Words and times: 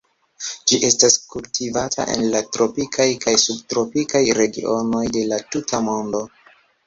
Ĝi 0.69 0.77
estas 0.85 1.17
kultivata 1.33 2.05
en 2.13 2.23
la 2.37 2.41
tropikaj 2.55 3.07
kaj 3.25 3.35
subtropikaj 3.43 4.23
regionoj 4.41 5.03
de 5.19 5.23
la 5.33 5.39
tuta 5.57 5.83
mondo. 5.91 6.23